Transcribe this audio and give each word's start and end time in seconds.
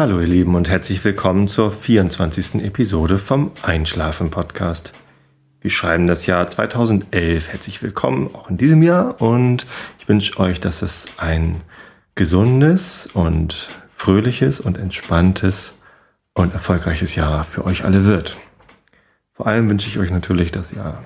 Hallo 0.00 0.18
ihr 0.18 0.26
Lieben 0.26 0.54
und 0.54 0.70
herzlich 0.70 1.04
willkommen 1.04 1.46
zur 1.46 1.70
24. 1.70 2.64
Episode 2.64 3.18
vom 3.18 3.50
Einschlafen 3.60 4.30
Podcast. 4.30 4.94
Wir 5.60 5.70
schreiben 5.70 6.06
das 6.06 6.24
Jahr 6.24 6.48
2011. 6.48 7.52
Herzlich 7.52 7.82
willkommen 7.82 8.34
auch 8.34 8.48
in 8.48 8.56
diesem 8.56 8.82
Jahr 8.82 9.20
und 9.20 9.66
ich 9.98 10.08
wünsche 10.08 10.40
euch, 10.40 10.58
dass 10.58 10.80
es 10.80 11.04
ein 11.18 11.60
gesundes 12.14 13.10
und 13.12 13.68
fröhliches 13.94 14.62
und 14.62 14.78
entspanntes 14.78 15.74
und 16.32 16.54
erfolgreiches 16.54 17.14
Jahr 17.14 17.44
für 17.44 17.66
euch 17.66 17.84
alle 17.84 18.06
wird. 18.06 18.38
Vor 19.34 19.48
allem 19.48 19.68
wünsche 19.68 19.88
ich 19.88 19.98
euch 19.98 20.10
natürlich, 20.10 20.50
dass 20.50 20.72
ihr 20.72 20.96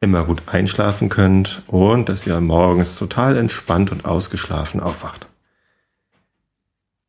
immer 0.00 0.22
gut 0.22 0.42
einschlafen 0.46 1.08
könnt 1.08 1.64
und 1.66 2.08
dass 2.08 2.28
ihr 2.28 2.40
morgens 2.40 2.94
total 2.94 3.38
entspannt 3.38 3.90
und 3.90 4.04
ausgeschlafen 4.04 4.78
aufwacht. 4.78 5.26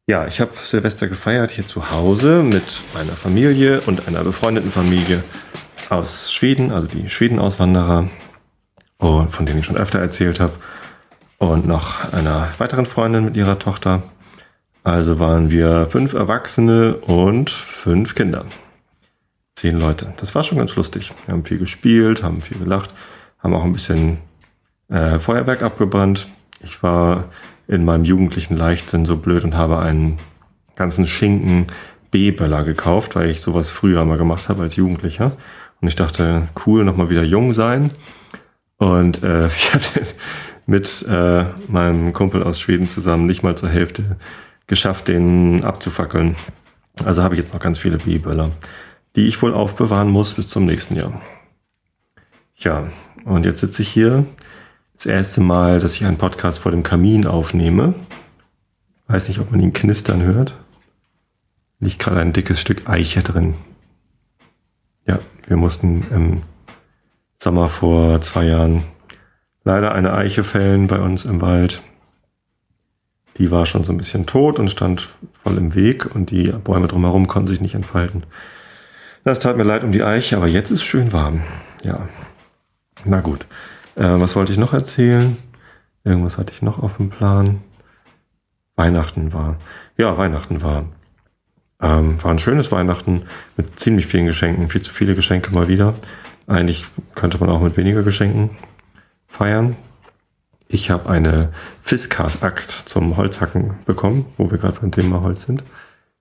Ja, 0.10 0.26
ich 0.26 0.40
habe 0.40 0.54
Silvester 0.54 1.10
gefeiert 1.10 1.52
hier 1.52 1.68
zu 1.68 1.92
Hause 1.92 2.42
mit 2.42 2.82
meiner 2.94 3.12
Familie 3.12 3.82
und 3.88 4.08
einer 4.08 4.24
befreundeten 4.24 4.72
Familie 4.72 5.22
aus 5.90 6.32
Schweden, 6.32 6.72
also 6.72 6.88
die 6.88 7.10
Schweden-Auswanderer, 7.10 8.10
von 9.00 9.46
denen 9.46 9.60
ich 9.60 9.66
schon 9.66 9.76
öfter 9.76 10.00
erzählt 10.00 10.40
habe, 10.40 10.54
und 11.40 11.68
noch 11.68 12.14
einer 12.14 12.48
weiteren 12.58 12.86
Freundin 12.86 13.26
mit 13.26 13.36
ihrer 13.36 13.60
Tochter. 13.60 14.02
Also 14.82 15.20
waren 15.20 15.52
wir 15.52 15.88
fünf 15.88 16.14
Erwachsene 16.14 16.96
und 16.96 17.50
fünf 17.50 18.16
Kinder. 18.16 18.46
Zehn 19.56 19.78
Leute. 19.78 20.14
Das 20.22 20.34
war 20.36 20.44
schon 20.44 20.58
ganz 20.58 20.74
lustig. 20.78 21.12
Wir 21.26 21.34
haben 21.34 21.44
viel 21.44 21.58
gespielt, 21.58 22.24
haben 22.24 22.40
viel 22.40 22.60
gelacht, 22.60 22.94
haben 23.40 23.54
auch 23.54 23.66
ein 23.66 23.74
bisschen 23.74 24.20
äh, 24.88 25.20
Feuerwerk 25.20 25.64
abgebrannt. 25.64 26.28
Ich 26.62 26.82
war 26.82 27.26
in 27.68 27.86
meinem 27.86 28.04
jugendlichen 28.04 28.56
Leichtsinn 28.56 29.06
so 29.06 29.18
blöd 29.18 29.44
und 29.44 29.56
habe 29.56 29.80
einen 29.80 30.18
ganzen 30.76 31.06
Schinken 31.06 31.68
B-Böller 32.12 32.64
gekauft, 32.64 33.16
weil 33.16 33.30
ich 33.30 33.42
sowas 33.42 33.70
früher 33.70 34.06
mal 34.06 34.18
gemacht 34.18 34.50
habe 34.50 34.64
als 34.64 34.76
Jugendlicher. 34.76 35.34
Und 35.82 35.88
ich 35.88 35.96
dachte, 35.96 36.48
cool, 36.66 36.86
nochmal 36.86 37.10
wieder 37.10 37.24
jung 37.24 37.54
sein. 37.54 37.92
Und 38.78 39.24
äh, 39.24 39.48
ich 39.56 39.74
hatte 39.74 40.04
mit 40.66 41.06
äh, 41.08 41.46
meinem 41.68 42.14
Kumpel 42.14 42.44
aus 42.44 42.60
Schweden 42.60 42.90
zusammen 42.90 43.26
nicht 43.26 43.44
mal 43.44 43.58
zur 43.58 43.70
Hälfte 43.70 44.18
geschafft, 44.68 45.08
den 45.08 45.64
abzufackeln. 45.64 46.36
Also 47.04 47.24
habe 47.24 47.36
ich 47.36 47.40
jetzt 47.40 47.54
noch 47.54 47.62
ganz 47.62 47.80
viele 47.80 47.98
B-Böller, 47.98 48.52
die 49.16 49.28
ich 49.28 49.42
wohl 49.42 49.54
aufbewahren 49.54 50.10
muss 50.10 50.34
bis 50.34 50.50
zum 50.50 50.66
nächsten 50.66 50.96
Jahr. 50.96 51.22
Ja, 52.58 52.88
und 53.24 53.46
jetzt 53.46 53.62
sitze 53.62 53.82
ich 53.82 53.90
hier 53.90 54.26
das 54.98 55.06
erste 55.06 55.42
Mal, 55.42 55.80
dass 55.80 55.96
ich 55.96 56.06
einen 56.06 56.18
Podcast 56.18 56.60
vor 56.60 56.72
dem 56.72 56.84
Kamin 56.84 57.28
aufnehme. 57.28 57.94
Weiß 59.08 59.28
nicht, 59.28 59.40
ob 59.40 59.52
man 59.52 59.60
ihn 59.60 59.74
knistern 59.74 60.24
hört. 60.24 60.56
Liegt 61.80 62.00
gerade 62.00 62.20
ein 62.20 62.34
dickes 62.34 62.60
Stück 62.60 62.90
Eiche 62.90 63.22
drin. 63.22 63.54
Ja, 65.06 65.20
wir 65.48 65.58
mussten 65.58 66.06
im 66.12 66.42
Sommer 67.42 67.70
vor 67.70 68.20
zwei 68.22 68.46
Jahren 68.46 68.84
leider 69.64 69.94
eine 69.94 70.14
Eiche 70.14 70.44
fällen 70.44 70.88
bei 70.88 71.00
uns 71.00 71.26
im 71.26 71.42
Wald. 71.42 71.84
Die 73.38 73.52
war 73.52 73.68
schon 73.68 73.84
so 73.84 73.94
ein 73.94 73.98
bisschen 73.98 74.26
tot 74.26 74.58
und 74.58 74.72
stand 74.72 75.10
voll 75.44 75.58
im 75.58 75.76
Weg 75.76 76.16
und 76.16 76.32
die 76.32 76.52
Bäume 76.52 76.88
drumherum 76.88 77.28
konnten 77.28 77.48
sich 77.48 77.62
nicht 77.62 77.76
entfalten. 77.76 78.24
Das 79.24 79.40
tat 79.40 79.58
mir 79.58 79.64
leid 79.64 79.84
um 79.84 79.92
die 79.92 80.04
Eiche, 80.04 80.38
aber 80.38 80.48
jetzt 80.48 80.72
ist 80.72 80.84
schön 80.84 81.14
warm. 81.14 81.44
Ja. 81.84 82.10
Na 83.06 83.22
gut. 83.22 83.46
Äh, 83.98 84.20
was 84.20 84.36
wollte 84.36 84.52
ich 84.52 84.60
noch 84.60 84.74
erzählen? 84.74 85.38
Irgendwas 86.04 86.38
hatte 86.38 86.54
ich 86.54 86.62
noch 86.62 86.80
auf 86.80 86.98
dem 86.98 87.10
Plan. 87.10 87.62
Weihnachten 88.76 89.34
war. 89.34 89.58
Ja, 89.98 90.18
Weihnachten 90.18 90.62
war. 90.62 90.86
Ähm, 91.82 92.24
war 92.24 92.32
ein 92.32 92.40
schönes 92.40 92.72
Weihnachten 92.72 93.24
mit 93.58 93.80
ziemlich 93.80 94.06
vielen 94.06 94.28
Geschenken. 94.28 94.70
Viel 94.70 94.82
zu 94.82 94.92
viele 94.92 95.16
Geschenke 95.16 95.52
mal 95.52 95.68
wieder. 95.68 95.96
Eigentlich 96.46 96.86
könnte 97.16 97.40
man 97.40 97.50
auch 97.50 97.62
mit 97.62 97.76
weniger 97.76 98.04
Geschenken 98.04 98.52
feiern. 99.28 99.76
Ich 100.68 100.92
habe 100.92 101.10
eine 101.10 101.52
Fiskars-Axt 101.82 102.88
zum 102.88 103.18
Holzhacken 103.18 103.76
bekommen, 103.86 104.26
wo 104.38 104.52
wir 104.52 104.58
gerade 104.60 104.80
beim 104.80 104.92
Thema 104.92 105.22
Holz 105.22 105.44
sind. 105.44 105.64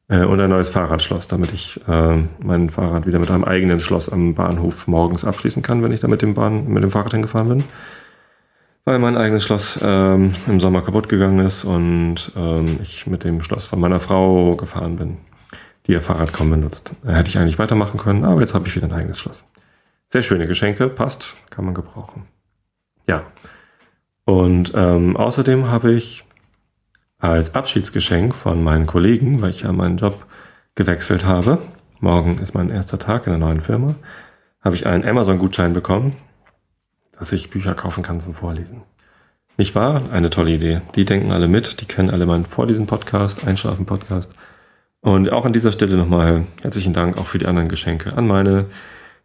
Äh, 0.09 0.25
und 0.25 0.41
ein 0.41 0.51
neues 0.51 0.69
Fahrradschloss, 0.69 1.29
damit 1.29 1.53
ich 1.53 1.81
äh, 1.89 2.17
mein 2.39 2.71
Fahrrad 2.71 3.07
wieder 3.07 3.19
mit 3.19 3.31
einem 3.31 3.45
eigenen 3.45 3.81
Schloss 3.81 4.09
am 4.09 4.35
Bahnhof 4.35 4.87
morgens 4.87 5.25
abschließen 5.25 5.63
kann, 5.63 5.83
wenn 5.83 5.93
ich 5.93 6.01
da 6.01 6.09
mit 6.09 6.23
dem, 6.23 6.35
Bahn, 6.35 6.69
mit 6.69 6.83
dem 6.83 6.91
Fahrrad 6.91 7.13
hingefahren 7.13 7.49
bin. 7.49 7.65
Weil 8.85 9.01
mein 9.01 9.17
eigenes 9.17 9.43
Schloss 9.43 9.81
ähm, 9.83 10.33
im 10.47 10.61
Sommer 10.61 10.81
kaputt 10.83 11.09
gegangen 11.09 11.41
ist 11.41 11.65
und 11.65 12.31
ähm, 12.37 12.79
ich 12.83 13.09
mit 13.09 13.25
dem 13.25 13.43
Schloss 13.43 13.67
von 13.67 13.81
meiner 13.81 13.99
Frau 13.99 14.55
gefahren 14.55 14.97
bin, 14.97 15.17
die 15.87 15.93
ihr 15.93 16.01
Fahrrad 16.01 16.33
kaum 16.33 16.51
benutzt. 16.51 16.93
Äh, 17.05 17.15
hätte 17.15 17.29
ich 17.29 17.39
eigentlich 17.39 17.59
weitermachen 17.59 17.99
können, 17.99 18.25
aber 18.25 18.41
jetzt 18.41 18.55
habe 18.55 18.69
ich 18.69 18.77
wieder 18.77 18.87
ein 18.87 18.93
eigenes 18.93 19.19
Schloss. 19.19 19.43
Sehr 20.11 20.23
schöne 20.23 20.47
Geschenke, 20.47 20.87
passt, 20.87 21.35
kann 21.51 21.65
man 21.65 21.75
gebrauchen. 21.75 22.27
Ja. 23.09 23.25
Und 24.25 24.73
ähm, 24.77 25.17
außerdem 25.17 25.69
habe 25.69 25.93
ich 25.93 26.26
als 27.19 27.55
Abschiedsgeschenk 27.55 28.35
von 28.35 28.63
meinen 28.63 28.87
Kollegen, 28.87 29.41
weil 29.41 29.51
ich 29.51 29.63
ja 29.63 29.73
meinen 29.73 29.97
Job 29.97 30.27
gewechselt 30.75 31.25
habe. 31.25 31.59
Morgen 32.01 32.39
ist 32.39 32.55
mein 32.55 32.71
erster 32.71 32.99
Tag 32.99 33.27
in 33.27 33.33
der 33.33 33.39
neuen 33.39 33.61
Firma. 33.61 33.95
Habe 34.61 34.77
ich 34.77 34.87
einen 34.87 35.05
Amazon-Gutschein 35.05 35.73
bekommen, 35.73 36.15
dass 37.19 37.33
ich 37.33 37.51
Bücher 37.51 37.75
kaufen 37.75 38.03
kann 38.03 38.21
zum 38.21 38.35
Vorlesen. 38.35 38.83
Nicht 39.57 39.75
wahr? 39.75 40.03
Eine 40.13 40.29
tolle 40.29 40.51
Idee. 40.53 40.83
Die 40.95 41.07
denken 41.07 41.33
alle 41.33 41.49
mit, 41.49 41.81
die 41.81 41.87
kennen 41.87 42.11
alle 42.11 42.27
meinen 42.27 42.45
Vorlesen-Podcast, 42.45 43.47
Einschlafen-Podcast. 43.47 44.31
Und 45.01 45.33
auch 45.33 45.47
an 45.47 45.55
dieser 45.55 45.73
Stelle 45.73 45.97
nochmal 45.97 46.45
herzlichen 46.63 46.93
Dank 46.93 47.17
auch 47.17 47.27
für 47.27 47.39
die 47.39 47.47
anderen 47.47 47.69
Geschenke 47.69 48.13
an 48.15 48.27
meine 48.27 48.67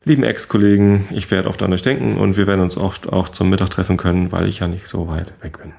lieben 0.06 0.24
Ex-Kollegen. 0.24 1.08
Ich 1.12 1.30
werde 1.32 1.50
oft 1.50 1.62
an 1.64 1.74
euch 1.74 1.82
denken 1.82 2.18
und 2.18 2.38
wir 2.38 2.48
werden 2.48 2.62
uns 2.62 2.78
oft 2.78 3.12
auch 3.12 3.28
zum 3.28 3.50
Mittag 3.50 3.72
treffen 3.72 3.98
können, 3.98 4.32
weil 4.32 4.48
ich 4.48 4.60
ja 4.60 4.68
nicht 4.68 4.88
so 4.88 5.08
weit 5.10 5.34
weg 5.42 5.58
bin. 5.62 5.74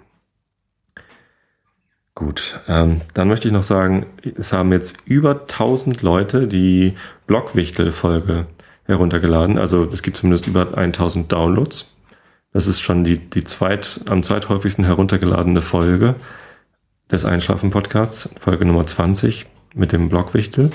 Gut, 2.14 2.60
ähm, 2.68 3.00
dann 3.14 3.28
möchte 3.28 3.48
ich 3.48 3.54
noch 3.54 3.62
sagen, 3.62 4.06
es 4.36 4.52
haben 4.52 4.70
jetzt 4.70 4.98
über 5.06 5.42
1000 5.42 6.02
Leute 6.02 6.46
die 6.46 6.94
Blockwichtel-Folge 7.26 8.46
heruntergeladen. 8.84 9.58
Also 9.58 9.84
es 9.90 10.02
gibt 10.02 10.18
zumindest 10.18 10.46
über 10.46 10.76
1000 10.76 11.32
Downloads. 11.32 11.96
Das 12.52 12.66
ist 12.66 12.80
schon 12.80 13.02
die, 13.02 13.18
die 13.18 13.44
zweit, 13.44 14.00
am 14.08 14.22
zweithäufigsten 14.22 14.84
heruntergeladene 14.84 15.62
Folge 15.62 16.16
des 17.10 17.24
Einschlafen-Podcasts, 17.24 18.28
Folge 18.40 18.66
Nummer 18.66 18.86
20 18.86 19.46
mit 19.74 19.92
dem 19.92 20.10
Blockwichtel. 20.10 20.70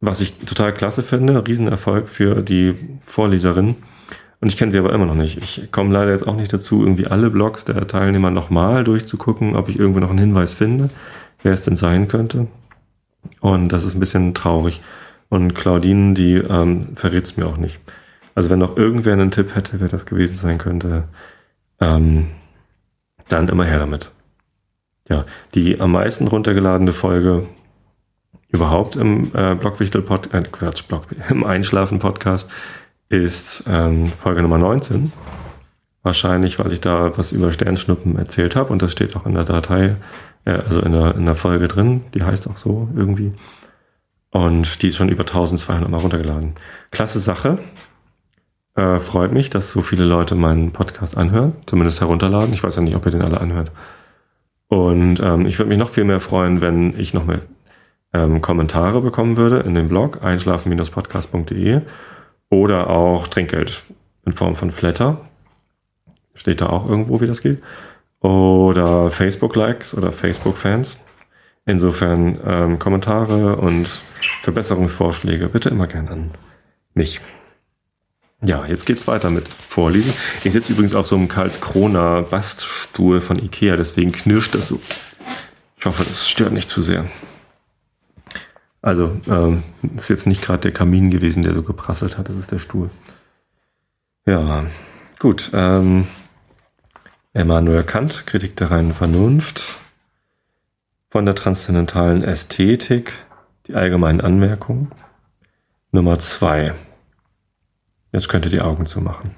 Was 0.00 0.20
ich 0.20 0.38
total 0.38 0.72
klasse 0.72 1.02
finde, 1.02 1.46
Riesenerfolg 1.46 2.08
für 2.08 2.42
die 2.42 2.74
Vorleserin. 3.04 3.76
Und 4.44 4.50
ich 4.50 4.58
kenne 4.58 4.72
sie 4.72 4.78
aber 4.78 4.92
immer 4.92 5.06
noch 5.06 5.14
nicht. 5.14 5.38
Ich 5.38 5.72
komme 5.72 5.90
leider 5.90 6.10
jetzt 6.10 6.28
auch 6.28 6.36
nicht 6.36 6.52
dazu, 6.52 6.82
irgendwie 6.82 7.06
alle 7.06 7.30
Blogs 7.30 7.64
der 7.64 7.86
Teilnehmer 7.86 8.30
nochmal 8.30 8.84
durchzugucken, 8.84 9.56
ob 9.56 9.70
ich 9.70 9.78
irgendwo 9.78 10.00
noch 10.00 10.10
einen 10.10 10.18
Hinweis 10.18 10.52
finde, 10.52 10.90
wer 11.42 11.54
es 11.54 11.62
denn 11.62 11.76
sein 11.76 12.08
könnte. 12.08 12.48
Und 13.40 13.70
das 13.70 13.84
ist 13.84 13.94
ein 13.94 14.00
bisschen 14.00 14.34
traurig. 14.34 14.82
Und 15.30 15.54
Claudine, 15.54 16.12
die 16.12 16.34
ähm, 16.34 16.94
verrät 16.94 17.24
es 17.24 17.38
mir 17.38 17.46
auch 17.46 17.56
nicht. 17.56 17.80
Also 18.34 18.50
wenn 18.50 18.58
noch 18.58 18.76
irgendwer 18.76 19.14
einen 19.14 19.30
Tipp 19.30 19.54
hätte, 19.54 19.80
wer 19.80 19.88
das 19.88 20.04
gewesen 20.04 20.34
sein 20.34 20.58
könnte, 20.58 21.04
ähm, 21.80 22.26
dann 23.28 23.48
immer 23.48 23.64
her 23.64 23.78
damit. 23.78 24.10
Ja, 25.08 25.24
die 25.54 25.80
am 25.80 25.92
meisten 25.92 26.28
runtergeladene 26.28 26.92
Folge 26.92 27.46
überhaupt 28.48 28.96
im 28.96 29.30
äh, 29.34 29.54
Blockwichtel 29.54 30.02
Pod 30.02 30.34
äh, 30.34 30.42
Quatsch, 30.42 30.86
Block, 30.86 31.06
im 31.30 31.44
Einschlafen 31.44 31.98
Podcast 31.98 32.50
ist 33.22 33.64
ähm, 33.66 34.06
Folge 34.06 34.42
Nummer 34.42 34.58
19. 34.58 35.12
Wahrscheinlich, 36.02 36.58
weil 36.58 36.72
ich 36.72 36.80
da 36.80 37.16
was 37.16 37.32
über 37.32 37.52
Sternschnuppen 37.52 38.16
erzählt 38.16 38.56
habe 38.56 38.72
und 38.72 38.82
das 38.82 38.92
steht 38.92 39.16
auch 39.16 39.24
in 39.26 39.34
der 39.34 39.44
Datei, 39.44 39.96
äh, 40.44 40.50
also 40.50 40.80
in 40.80 40.92
der, 40.92 41.14
in 41.14 41.24
der 41.24 41.34
Folge 41.34 41.68
drin, 41.68 42.02
die 42.14 42.22
heißt 42.22 42.48
auch 42.48 42.56
so 42.56 42.88
irgendwie. 42.94 43.32
Und 44.30 44.82
die 44.82 44.88
ist 44.88 44.96
schon 44.96 45.08
über 45.08 45.22
1200 45.22 45.88
Mal 45.88 46.00
runtergeladen. 46.00 46.54
Klasse 46.90 47.20
Sache. 47.20 47.58
Äh, 48.74 48.98
freut 48.98 49.32
mich, 49.32 49.50
dass 49.50 49.70
so 49.70 49.80
viele 49.80 50.04
Leute 50.04 50.34
meinen 50.34 50.72
Podcast 50.72 51.16
anhören, 51.16 51.52
zumindest 51.66 52.00
herunterladen. 52.00 52.52
Ich 52.52 52.64
weiß 52.64 52.74
ja 52.76 52.82
nicht, 52.82 52.96
ob 52.96 53.06
ihr 53.06 53.12
den 53.12 53.22
alle 53.22 53.40
anhört. 53.40 53.70
Und 54.66 55.20
ähm, 55.20 55.46
ich 55.46 55.58
würde 55.58 55.68
mich 55.68 55.78
noch 55.78 55.90
viel 55.90 56.04
mehr 56.04 56.18
freuen, 56.18 56.60
wenn 56.60 56.98
ich 56.98 57.14
noch 57.14 57.24
mehr 57.24 57.42
ähm, 58.12 58.40
Kommentare 58.40 59.00
bekommen 59.00 59.36
würde 59.36 59.58
in 59.58 59.74
dem 59.74 59.88
Blog 59.88 60.24
einschlafen-podcast.de 60.24 61.82
oder 62.50 62.90
auch 62.90 63.26
Trinkgeld 63.28 63.82
in 64.24 64.32
Form 64.32 64.56
von 64.56 64.70
Flatter. 64.70 65.20
Steht 66.34 66.60
da 66.60 66.68
auch 66.68 66.88
irgendwo, 66.88 67.20
wie 67.20 67.26
das 67.26 67.42
geht. 67.42 67.62
Oder 68.20 69.10
Facebook-Likes 69.10 69.96
oder 69.96 70.12
Facebook-Fans. 70.12 70.98
Insofern 71.66 72.38
ähm, 72.44 72.78
Kommentare 72.78 73.56
und 73.56 73.88
Verbesserungsvorschläge 74.42 75.48
bitte 75.48 75.70
immer 75.70 75.86
gerne 75.86 76.10
an 76.10 76.30
mich. 76.94 77.20
Ja, 78.42 78.66
jetzt 78.66 78.84
geht's 78.84 79.06
weiter 79.06 79.30
mit 79.30 79.48
Vorlesen. 79.48 80.12
Ich 80.42 80.52
sitze 80.52 80.72
übrigens 80.72 80.94
auf 80.94 81.06
so 81.06 81.16
einem 81.16 81.28
Karlskrona 81.28 82.20
Baststuhl 82.22 83.22
von 83.22 83.38
Ikea, 83.38 83.76
deswegen 83.76 84.12
knirscht 84.12 84.54
das 84.54 84.68
so. 84.68 84.80
Ich 85.78 85.86
hoffe, 85.86 86.04
das 86.04 86.28
stört 86.28 86.52
nicht 86.52 86.68
zu 86.68 86.82
sehr. 86.82 87.06
Also 88.84 89.18
ähm, 89.28 89.62
ist 89.96 90.10
jetzt 90.10 90.26
nicht 90.26 90.42
gerade 90.42 90.60
der 90.60 90.72
Kamin 90.72 91.10
gewesen, 91.10 91.42
der 91.42 91.54
so 91.54 91.62
geprasselt 91.62 92.18
hat, 92.18 92.28
das 92.28 92.36
ist 92.36 92.52
der 92.52 92.58
Stuhl. 92.58 92.90
Ja, 94.26 94.66
gut. 95.18 95.50
Ähm, 95.54 96.06
Immanuel 97.32 97.82
Kant, 97.82 98.26
Kritik 98.26 98.56
der 98.56 98.70
reinen 98.70 98.92
Vernunft. 98.92 99.78
Von 101.08 101.24
der 101.24 101.34
transzendentalen 101.34 102.22
Ästhetik, 102.22 103.14
die 103.68 103.74
allgemeinen 103.74 104.20
Anmerkungen. 104.20 104.92
Nummer 105.90 106.18
zwei. 106.18 106.74
Jetzt 108.12 108.28
könnt 108.28 108.44
ihr 108.44 108.50
die 108.50 108.60
Augen 108.60 108.84
zumachen. 108.84 109.30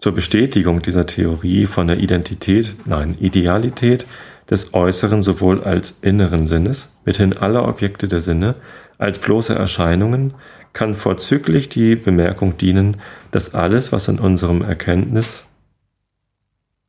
Zur 0.00 0.14
Bestätigung 0.14 0.82
dieser 0.82 1.06
Theorie 1.06 1.66
von 1.66 1.86
der 1.86 1.98
Identität, 1.98 2.74
nein, 2.86 3.16
Idealität 3.20 4.04
des 4.50 4.74
äußeren 4.74 5.22
sowohl 5.22 5.62
als 5.62 5.98
inneren 6.02 6.46
Sinnes, 6.46 6.90
mithin 7.04 7.36
aller 7.36 7.66
Objekte 7.66 8.08
der 8.08 8.20
Sinne, 8.20 8.54
als 8.98 9.18
bloße 9.18 9.54
Erscheinungen, 9.54 10.34
kann 10.72 10.94
vorzüglich 10.94 11.68
die 11.68 11.96
Bemerkung 11.96 12.56
dienen, 12.58 12.98
dass 13.30 13.54
alles, 13.54 13.92
was 13.92 14.08
in 14.08 14.18
unserem 14.18 14.62
Erkenntnis 14.62 15.44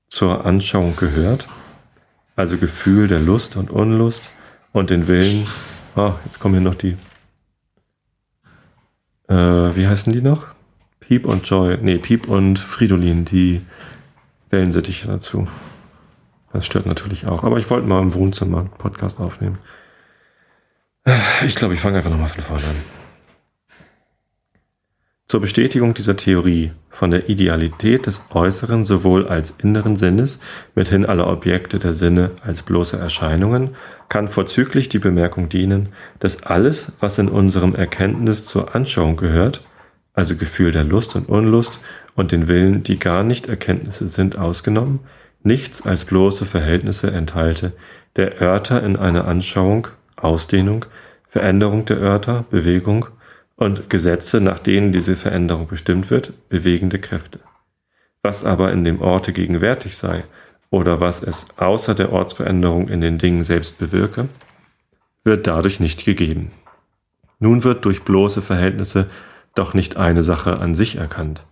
zur 0.10 0.46
Anschauung 0.46 0.96
gehört, 0.96 1.48
also 2.36 2.58
Gefühl 2.58 3.08
der 3.08 3.20
Lust 3.20 3.56
und 3.56 3.72
Unlust 3.72 4.30
und 4.72 4.90
den 4.90 5.08
Willen, 5.08 5.48
oh, 5.96 6.14
jetzt 6.26 6.40
kommen 6.40 6.56
hier 6.56 6.64
noch 6.64 6.76
die, 6.76 6.98
äh, 9.28 9.36
wie 9.36 9.88
heißen 9.88 10.14
die 10.14 10.22
noch? 10.22 10.48
Piep 11.00 11.26
und 11.26 11.50
Joy, 11.50 11.78
nee, 11.82 11.98
Piep 11.98 12.28
und 12.28 12.60
Fridolin, 12.60 13.26
die 13.26 13.62
Wellensittiche 14.50 15.08
dazu. 15.08 15.48
Das 16.54 16.66
stört 16.66 16.86
natürlich 16.86 17.28
auch. 17.28 17.44
Aber 17.44 17.58
ich 17.60 17.70
wollte 17.70 17.88
mal 17.88 18.02
im 18.02 18.14
Wohnzimmer 18.14 18.60
einen 18.60 18.70
Podcast 18.70 19.20
aufnehmen. 19.20 19.60
Ich 21.46 21.56
glaube, 21.56 21.74
ich 21.74 21.80
fange 21.80 21.98
einfach 21.98 22.10
nochmal 22.10 22.30
von 22.30 22.44
vorne 22.44 22.64
an. 22.64 22.98
Zur 25.28 25.42
Bestätigung 25.42 25.94
dieser 25.94 26.16
Theorie 26.16 26.72
von 26.90 27.12
der 27.12 27.30
Idealität 27.30 28.08
des 28.08 28.24
äußeren 28.30 28.86
sowohl 28.86 29.28
als 29.28 29.54
inneren 29.62 29.98
Sinnes, 29.98 30.40
mithin 30.74 31.06
aller 31.06 31.28
Objekte 31.28 31.80
der 31.80 31.92
Sinne 31.92 32.32
als 32.44 32.62
bloße 32.62 32.98
Erscheinungen, 32.98 33.76
kann 34.08 34.30
vorzüglich 34.30 34.88
die 34.88 35.00
Bemerkung 35.00 35.50
dienen, 35.50 35.90
dass 36.20 36.44
alles, 36.44 36.94
was 37.02 37.20
in 37.20 37.28
unserem 37.28 37.76
Erkenntnis 37.76 38.46
zur 38.46 38.74
Anschauung 38.74 39.18
gehört, 39.18 39.62
also 40.14 40.38
Gefühl 40.38 40.72
der 40.72 40.86
Lust 40.86 41.18
und 41.18 41.28
Unlust 41.28 41.80
und 42.16 42.32
den 42.32 42.48
Willen, 42.48 42.82
die 42.82 42.98
gar 42.98 43.24
nicht 43.24 43.48
Erkenntnisse 43.48 44.08
sind, 44.08 44.38
ausgenommen, 44.38 45.02
nichts 45.44 45.86
als 45.86 46.06
bloße 46.06 46.46
Verhältnisse 46.46 47.12
enthalte, 47.12 47.74
der 48.16 48.42
Örter 48.42 48.84
in 48.84 48.96
einer 48.98 49.28
Anschauung, 49.28 49.88
Ausdehnung, 50.16 50.86
Veränderung 51.30 51.86
der 51.86 51.98
Örter, 51.98 52.46
Bewegung 52.50 53.08
und 53.56 53.90
Gesetze, 53.90 54.42
nach 54.42 54.60
denen 54.60 54.92
diese 54.92 55.16
Veränderung 55.16 55.68
bestimmt 55.68 56.10
wird, 56.10 56.34
bewegende 56.50 57.00
Kräfte. 57.00 57.40
Was 58.22 58.44
aber 58.44 58.72
in 58.72 58.84
dem 58.84 59.02
Orte 59.02 59.34
gegenwärtig 59.34 59.98
sei 59.98 60.24
oder 60.70 61.00
was 61.00 61.22
es 61.22 61.46
außer 61.58 61.96
der 61.96 62.12
Ortsveränderung 62.12 62.88
in 62.88 63.02
den 63.02 63.18
Dingen 63.18 63.44
selbst 63.44 63.78
bewirke, 63.78 64.28
wird 65.24 65.48
dadurch 65.48 65.80
nicht 65.80 66.06
gegeben. 66.06 66.52
Nun 67.40 67.64
wird 67.64 67.86
durch 67.86 68.04
bloße 68.04 68.42
Verhältnisse 68.42 69.08
doch 69.54 69.74
nicht 69.74 69.98
eine 69.98 70.24
Sache 70.24 70.60
an 70.60 70.76
sich 70.76 70.98
erkannt. 70.98 71.44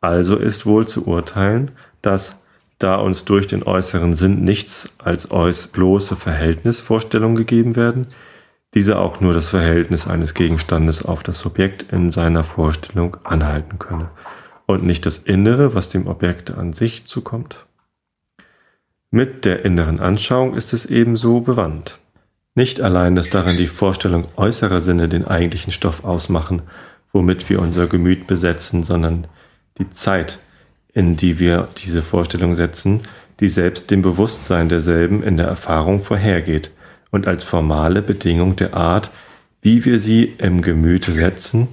Also 0.00 0.36
ist 0.36 0.66
wohl 0.66 0.86
zu 0.86 1.06
urteilen, 1.06 1.72
dass 2.02 2.42
da 2.78 2.96
uns 2.96 3.24
durch 3.24 3.46
den 3.46 3.62
äußeren 3.62 4.14
Sinn 4.14 4.44
nichts 4.44 4.88
als 4.98 5.30
äuß 5.30 5.68
bloße 5.68 6.16
Verhältnisvorstellungen 6.16 7.36
gegeben 7.36 7.76
werden, 7.76 8.06
diese 8.74 8.98
auch 8.98 9.20
nur 9.20 9.32
das 9.32 9.48
Verhältnis 9.50 10.06
eines 10.06 10.34
Gegenstandes 10.34 11.04
auf 11.04 11.22
das 11.22 11.40
Subjekt 11.40 11.92
in 11.92 12.10
seiner 12.10 12.44
Vorstellung 12.44 13.16
anhalten 13.24 13.78
könne 13.78 14.10
und 14.66 14.84
nicht 14.84 15.06
das 15.06 15.18
Innere, 15.18 15.74
was 15.74 15.88
dem 15.88 16.06
Objekt 16.06 16.50
an 16.50 16.74
sich 16.74 17.06
zukommt. 17.06 17.66
Mit 19.10 19.46
der 19.46 19.64
inneren 19.64 20.00
Anschauung 20.00 20.54
ist 20.54 20.74
es 20.74 20.84
ebenso 20.84 21.40
bewandt. 21.40 21.98
Nicht 22.54 22.80
allein, 22.80 23.16
dass 23.16 23.30
darin 23.30 23.56
die 23.56 23.66
Vorstellung 23.66 24.26
äußerer 24.36 24.80
Sinne 24.80 25.08
den 25.08 25.26
eigentlichen 25.26 25.72
Stoff 25.72 26.04
ausmachen, 26.04 26.62
womit 27.12 27.48
wir 27.48 27.60
unser 27.60 27.86
Gemüt 27.86 28.26
besetzen, 28.26 28.84
sondern 28.84 29.26
die 29.78 29.90
Zeit, 29.90 30.40
in 30.98 31.16
die 31.16 31.38
wir 31.38 31.68
diese 31.78 32.02
Vorstellung 32.02 32.56
setzen, 32.56 33.02
die 33.38 33.48
selbst 33.48 33.92
dem 33.92 34.02
Bewusstsein 34.02 34.68
derselben 34.68 35.22
in 35.22 35.36
der 35.36 35.46
Erfahrung 35.46 36.00
vorhergeht 36.00 36.72
und 37.12 37.28
als 37.28 37.44
formale 37.44 38.02
Bedingung 38.02 38.56
der 38.56 38.74
Art, 38.74 39.10
wie 39.62 39.84
wir 39.84 40.00
sie 40.00 40.24
im 40.38 40.60
Gemüte 40.60 41.14
setzen, 41.14 41.68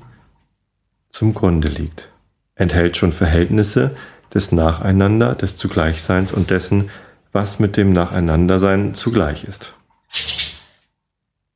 zum 1.09 1.33
Grunde 1.33 1.69
liegt, 1.69 2.07
enthält 2.53 2.97
schon 2.97 3.11
Verhältnisse 3.11 3.95
des 4.31 4.51
Nacheinander, 4.51 5.33
des 5.33 5.57
Zugleichseins 5.57 6.31
und 6.31 6.51
dessen, 6.51 6.91
was 7.31 7.57
mit 7.57 7.77
dem 7.77 7.89
Nacheinandersein 7.89 8.93
zugleich 8.93 9.43
ist, 9.45 9.73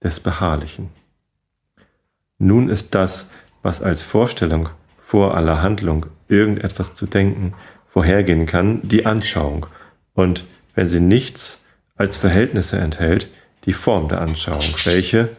des 0.04 0.19
Beharrlichen. 0.19 0.89
Nun 2.39 2.68
ist 2.68 2.95
das, 2.95 3.30
was 3.62 3.83
als 3.83 4.01
Vorstellung 4.01 4.69
vor 5.06 5.38
aller 5.38 5.62
Handlung 5.62 6.07
irgendetwas 6.29 6.95
zu 6.95 7.05
denken 7.05 7.53
vorhergehen 7.91 8.45
kann, 8.45 8.81
die 8.87 9.05
Anschauung 9.05 9.65
und, 10.13 10.45
wenn 10.75 10.87
sie 10.87 10.99
nichts 10.99 11.59
als 11.97 12.15
Verhältnisse 12.15 12.77
enthält, 12.77 13.27
die 13.65 13.73
Form 13.73 14.07
der 14.07 14.21
Anschauung, 14.21 14.63
welche, 14.85 15.29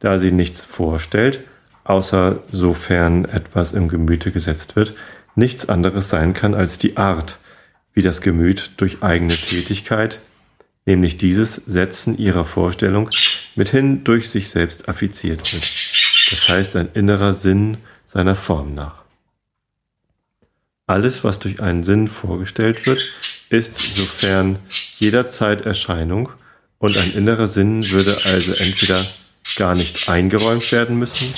da 0.00 0.18
sie 0.18 0.32
nichts 0.32 0.62
vorstellt, 0.62 1.40
außer 1.84 2.42
sofern 2.50 3.26
etwas 3.26 3.72
im 3.72 3.88
Gemüte 3.88 4.32
gesetzt 4.32 4.76
wird, 4.76 4.94
nichts 5.34 5.68
anderes 5.68 6.08
sein 6.08 6.32
kann 6.32 6.54
als 6.54 6.78
die 6.78 6.96
Art, 6.96 7.38
wie 7.92 8.02
das 8.02 8.20
Gemüt 8.20 8.72
durch 8.76 9.02
eigene 9.02 9.34
Tätigkeit, 9.34 10.20
nämlich 10.84 11.16
dieses 11.16 11.54
Setzen 11.54 12.18
ihrer 12.18 12.44
Vorstellung, 12.44 13.10
mithin 13.54 14.04
durch 14.04 14.30
sich 14.30 14.48
selbst 14.48 14.88
affiziert 14.88 15.40
wird. 15.52 16.30
Das 16.30 16.48
heißt 16.48 16.76
ein 16.76 16.88
innerer 16.94 17.32
Sinn 17.32 17.78
seiner 18.06 18.36
Form 18.36 18.74
nach. 18.74 19.05
Alles, 20.86 21.24
was 21.24 21.38
durch 21.38 21.60
einen 21.60 21.82
Sinn 21.82 22.06
vorgestellt 22.06 22.86
wird, 22.86 23.12
ist 23.50 23.74
sofern 23.74 24.58
jederzeit 24.98 25.66
Erscheinung 25.66 26.30
und 26.78 26.96
ein 26.96 27.12
innerer 27.12 27.48
Sinn 27.48 27.90
würde 27.90 28.18
also 28.24 28.52
entweder 28.54 28.98
gar 29.56 29.74
nicht 29.74 30.08
eingeräumt 30.08 30.70
werden 30.72 30.98
müssen 30.98 31.34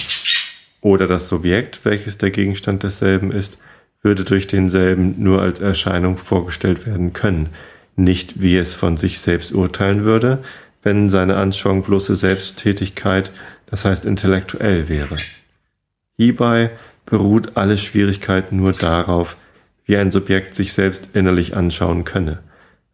oder 0.80 1.06
das 1.06 1.28
Subjekt, 1.28 1.80
welches 1.84 2.18
der 2.18 2.30
Gegenstand 2.30 2.82
desselben 2.82 3.32
ist, 3.32 3.58
würde 4.02 4.25
durch 4.25 4.46
denselben 4.46 5.22
nur 5.22 5.42
als 5.42 5.61
Erscheinung 5.61 6.18
vorgestellt 6.18 6.87
werden 6.87 7.12
können, 7.12 7.49
nicht 7.96 8.40
wie 8.40 8.56
es 8.56 8.75
von 8.75 8.96
sich 8.96 9.18
selbst 9.18 9.52
urteilen 9.52 10.04
würde, 10.04 10.42
wenn 10.82 11.11
seine 11.11 11.37
Anschauung 11.37 11.82
bloße 11.82 12.16
Selbsttätigkeit, 12.16 13.32
das 13.66 13.84
heißt 13.84 14.04
intellektuell 14.04 14.88
wäre. 14.88 15.16
Hierbei 16.16 16.70
beruht 17.06 17.56
alle 17.56 17.78
Schwierigkeit 17.78 18.52
nur 18.52 18.72
darauf, 18.72 19.37
wie 19.88 19.97
ein 19.97 20.11
Subjekt 20.11 20.54
sich 20.54 20.75
selbst 20.75 21.09
innerlich 21.14 21.57
anschauen 21.57 22.04
könne. 22.04 22.40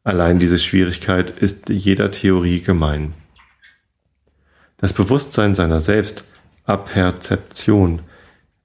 Allein 0.04 0.38
diese 0.38 0.58
Schwierigkeit 0.58 1.28
ist 1.28 1.68
jeder 1.68 2.12
Theorie 2.12 2.60
gemein. 2.60 3.14
Das 4.76 4.92
Bewusstsein 4.92 5.56
seiner 5.56 5.80
selbst, 5.80 6.24
Aperzeption, 6.64 8.02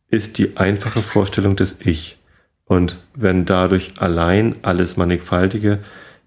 ist 0.10 0.38
die 0.38 0.58
einfache 0.58 1.02
Vorstellung 1.02 1.56
des 1.56 1.78
Ich, 1.84 2.20
und 2.66 3.04
wenn 3.16 3.46
dadurch 3.46 3.94
allein 3.98 4.56
alles 4.62 4.96
Mannigfaltige 4.96 5.80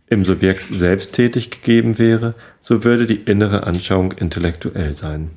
im 0.09 0.25
Subjekt 0.25 0.75
selbst 0.75 1.13
tätig 1.13 1.51
gegeben 1.51 2.01
wäre, 2.01 2.35
so 2.61 2.83
würde 2.83 3.07
die 3.07 3.15
innere 3.15 3.65
Anschauung 3.65 4.11
intellektuell 4.11 4.95
sein. 4.95 5.31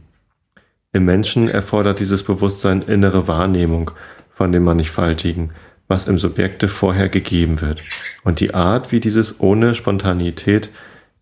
Im 0.94 1.06
Menschen 1.06 1.48
erfordert 1.48 2.00
dieses 2.00 2.24
Bewusstsein 2.24 2.82
innere 2.82 3.28
Wahrnehmung 3.28 3.92
von 4.34 4.52
dem 4.52 4.64
Mannigfaltigen, 4.64 5.52
was 5.88 6.08
im 6.08 6.18
Subjekte 6.18 6.68
vorher 6.68 7.10
gegeben 7.10 7.62
wird. 7.62 7.84
Und 8.24 8.40
die 8.40 8.54
Art, 8.54 8.92
wie 8.92 9.00
dieses 9.00 9.40
ohne 9.40 9.76
Spontanität 9.76 10.70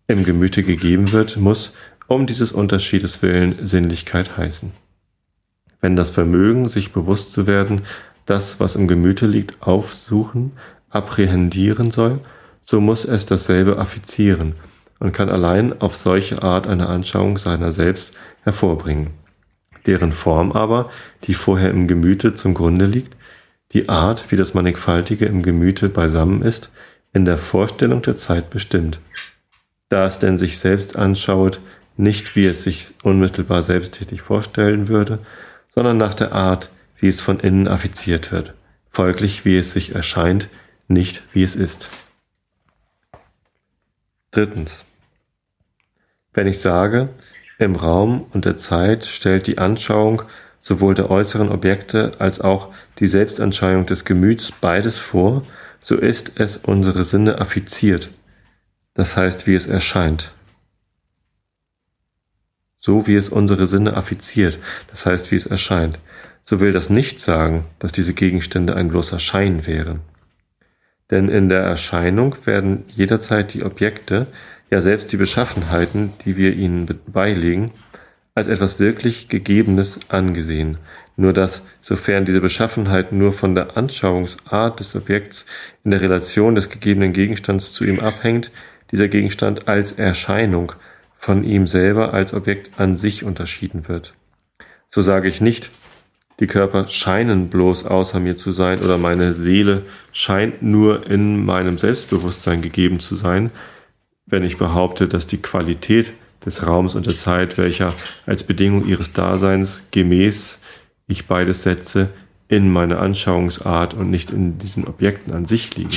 im 0.06 0.24
Gemüte 0.24 0.62
gegeben 0.62 1.12
wird, 1.12 1.36
muss 1.36 1.74
um 2.06 2.26
dieses 2.26 2.52
Unterschiedes 2.52 3.22
willen 3.22 3.56
Sinnlichkeit 3.60 4.36
heißen. 4.36 4.72
Wenn 5.80 5.96
das 5.96 6.10
Vermögen, 6.10 6.68
sich 6.68 6.92
bewusst 6.92 7.32
zu 7.32 7.46
werden, 7.46 7.82
das, 8.26 8.60
was 8.60 8.76
im 8.76 8.88
Gemüte 8.88 9.26
liegt, 9.26 9.60
aufsuchen, 9.62 10.52
apprehendieren 10.88 11.90
soll, 11.90 12.20
so 12.62 12.80
muss 12.80 13.04
es 13.04 13.26
dasselbe 13.26 13.78
affizieren 13.78 14.54
und 14.98 15.12
kann 15.12 15.28
allein 15.28 15.80
auf 15.80 15.96
solche 15.96 16.42
Art 16.42 16.66
eine 16.66 16.88
Anschauung 16.88 17.36
seiner 17.36 17.72
selbst 17.72 18.12
hervorbringen. 18.42 19.10
Deren 19.86 20.12
Form 20.12 20.52
aber, 20.52 20.90
die 21.24 21.34
vorher 21.34 21.70
im 21.70 21.86
Gemüte 21.86 22.34
zum 22.34 22.54
Grunde 22.54 22.86
liegt, 22.86 23.14
die 23.74 23.88
Art, 23.88 24.30
wie 24.30 24.36
das 24.36 24.54
Mannigfaltige 24.54 25.26
im 25.26 25.42
Gemüte 25.42 25.88
beisammen 25.88 26.42
ist, 26.42 26.70
in 27.12 27.24
der 27.24 27.38
Vorstellung 27.38 28.02
der 28.02 28.16
Zeit 28.16 28.50
bestimmt. 28.50 29.00
Da 29.88 30.06
es 30.06 30.18
denn 30.18 30.38
sich 30.38 30.58
selbst 30.58 30.96
anschauet, 30.96 31.60
nicht 31.96 32.34
wie 32.34 32.46
es 32.46 32.62
sich 32.62 32.94
unmittelbar 33.02 33.62
selbsttätig 33.62 34.22
vorstellen 34.22 34.88
würde, 34.88 35.18
sondern 35.74 35.96
nach 35.96 36.14
der 36.14 36.32
Art, 36.32 36.70
wie 36.98 37.08
es 37.08 37.20
von 37.20 37.40
innen 37.40 37.68
affiziert 37.68 38.32
wird, 38.32 38.54
folglich 38.90 39.44
wie 39.44 39.58
es 39.58 39.72
sich 39.72 39.94
erscheint, 39.94 40.48
nicht 40.88 41.22
wie 41.32 41.42
es 41.42 41.56
ist. 41.56 41.88
Drittens. 44.30 44.84
Wenn 46.32 46.46
ich 46.46 46.60
sage, 46.60 47.10
im 47.58 47.76
Raum 47.76 48.26
und 48.32 48.44
der 48.44 48.56
Zeit 48.56 49.04
stellt 49.04 49.46
die 49.46 49.58
Anschauung 49.58 50.22
sowohl 50.64 50.94
der 50.94 51.10
äußeren 51.10 51.50
Objekte 51.50 52.12
als 52.18 52.40
auch 52.40 52.72
die 52.98 53.06
Selbstanschauung 53.06 53.86
des 53.86 54.04
Gemüts 54.04 54.50
beides 54.50 54.98
vor, 54.98 55.42
so 55.82 55.96
ist 55.96 56.40
es 56.40 56.56
unsere 56.56 57.04
Sinne 57.04 57.38
affiziert, 57.40 58.10
das 58.94 59.16
heißt, 59.16 59.46
wie 59.46 59.54
es 59.54 59.66
erscheint. 59.66 60.32
So 62.80 63.06
wie 63.06 63.14
es 63.14 63.28
unsere 63.28 63.66
Sinne 63.66 63.96
affiziert, 63.96 64.58
das 64.90 65.04
heißt, 65.04 65.30
wie 65.30 65.36
es 65.36 65.46
erscheint. 65.46 65.98
So 66.42 66.60
will 66.60 66.72
das 66.72 66.90
nicht 66.90 67.20
sagen, 67.20 67.66
dass 67.78 67.92
diese 67.92 68.14
Gegenstände 68.14 68.74
ein 68.74 68.88
bloßer 68.88 69.18
Schein 69.18 69.66
wären. 69.66 70.00
Denn 71.10 71.28
in 71.28 71.50
der 71.50 71.60
Erscheinung 71.60 72.34
werden 72.46 72.84
jederzeit 72.88 73.52
die 73.52 73.64
Objekte, 73.64 74.26
ja 74.70 74.80
selbst 74.80 75.12
die 75.12 75.18
Beschaffenheiten, 75.18 76.14
die 76.24 76.38
wir 76.38 76.54
ihnen 76.54 76.86
beilegen, 77.06 77.70
als 78.34 78.48
etwas 78.48 78.80
wirklich 78.80 79.28
Gegebenes 79.28 80.00
angesehen, 80.08 80.78
nur 81.16 81.32
dass, 81.32 81.62
sofern 81.80 82.24
diese 82.24 82.40
Beschaffenheit 82.40 83.12
nur 83.12 83.32
von 83.32 83.54
der 83.54 83.76
Anschauungsart 83.76 84.80
des 84.80 84.96
Objekts 84.96 85.46
in 85.84 85.92
der 85.92 86.00
Relation 86.00 86.54
des 86.54 86.68
gegebenen 86.68 87.12
Gegenstands 87.12 87.72
zu 87.72 87.84
ihm 87.84 88.00
abhängt, 88.00 88.50
dieser 88.90 89.08
Gegenstand 89.08 89.68
als 89.68 89.92
Erscheinung 89.92 90.72
von 91.16 91.44
ihm 91.44 91.66
selber 91.66 92.12
als 92.12 92.34
Objekt 92.34 92.78
an 92.78 92.96
sich 92.96 93.24
unterschieden 93.24 93.88
wird. 93.88 94.14
So 94.90 95.00
sage 95.00 95.28
ich 95.28 95.40
nicht, 95.40 95.70
die 96.40 96.46
Körper 96.48 96.88
scheinen 96.88 97.48
bloß 97.48 97.86
außer 97.86 98.18
mir 98.18 98.36
zu 98.36 98.50
sein 98.50 98.80
oder 98.80 98.98
meine 98.98 99.32
Seele 99.32 99.82
scheint 100.12 100.62
nur 100.62 101.08
in 101.08 101.44
meinem 101.44 101.78
Selbstbewusstsein 101.78 102.60
gegeben 102.60 102.98
zu 102.98 103.14
sein, 103.14 103.52
wenn 104.26 104.42
ich 104.42 104.58
behaupte, 104.58 105.06
dass 105.06 105.28
die 105.28 105.40
Qualität 105.40 106.12
des 106.44 106.66
Raums 106.66 106.94
und 106.94 107.06
der 107.06 107.14
Zeit, 107.14 107.58
welcher 107.58 107.94
als 108.26 108.44
Bedingung 108.44 108.86
ihres 108.86 109.12
Daseins 109.12 109.84
gemäß 109.90 110.58
ich 111.06 111.26
beides 111.26 111.62
setze, 111.62 112.10
in 112.48 112.70
meine 112.70 112.98
Anschauungsart 112.98 113.94
und 113.94 114.10
nicht 114.10 114.30
in 114.30 114.58
diesen 114.58 114.86
Objekten 114.86 115.32
an 115.32 115.46
sich 115.46 115.76
liege. 115.76 115.96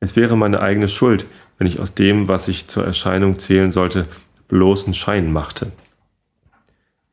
Es 0.00 0.14
wäre 0.14 0.36
meine 0.36 0.60
eigene 0.60 0.88
Schuld, 0.88 1.26
wenn 1.58 1.66
ich 1.66 1.80
aus 1.80 1.94
dem, 1.94 2.28
was 2.28 2.48
ich 2.48 2.68
zur 2.68 2.84
Erscheinung 2.84 3.38
zählen 3.38 3.72
sollte, 3.72 4.06
bloßen 4.48 4.94
Schein 4.94 5.32
machte. 5.32 5.72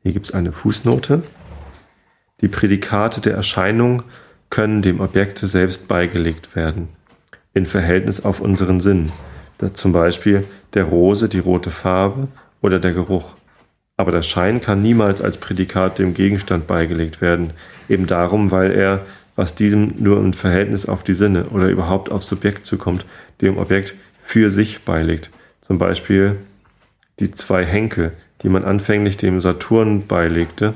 Hier 0.02 0.12
gibt 0.12 0.26
es 0.26 0.34
eine 0.34 0.52
Fußnote. 0.52 1.22
Die 2.40 2.48
Prädikate 2.48 3.20
der 3.20 3.34
Erscheinung 3.34 4.02
können 4.50 4.82
dem 4.82 5.00
Objekte 5.00 5.46
selbst 5.46 5.88
beigelegt 5.88 6.54
werden, 6.54 6.88
in 7.54 7.66
Verhältnis 7.66 8.24
auf 8.24 8.40
unseren 8.40 8.80
Sinn, 8.80 9.10
zum 9.74 9.92
Beispiel 9.92 10.44
der 10.74 10.84
Rose 10.84 11.28
die 11.28 11.38
rote 11.38 11.70
Farbe 11.70 12.28
oder 12.60 12.78
der 12.78 12.92
Geruch. 12.92 13.34
Aber 13.96 14.10
der 14.12 14.22
Schein 14.22 14.60
kann 14.60 14.82
niemals 14.82 15.20
als 15.20 15.38
Prädikat 15.38 15.98
dem 15.98 16.14
Gegenstand 16.14 16.66
beigelegt 16.66 17.20
werden, 17.20 17.52
eben 17.88 18.06
darum, 18.06 18.50
weil 18.50 18.72
er, 18.72 19.06
was 19.36 19.54
diesem 19.54 19.94
nur 19.98 20.18
im 20.18 20.32
Verhältnis 20.32 20.86
auf 20.86 21.02
die 21.02 21.14
Sinne 21.14 21.46
oder 21.46 21.68
überhaupt 21.68 22.10
aufs 22.10 22.28
Subjekt 22.28 22.66
zukommt, 22.66 23.06
dem 23.40 23.56
Objekt 23.58 23.94
für 24.22 24.50
sich 24.50 24.82
beilegt. 24.82 25.30
Zum 25.62 25.78
Beispiel 25.78 26.36
die 27.18 27.30
zwei 27.32 27.64
Henkel, 27.64 28.12
die 28.42 28.48
man 28.48 28.64
anfänglich 28.64 29.16
dem 29.16 29.40
Saturn 29.40 30.06
beilegte, 30.06 30.74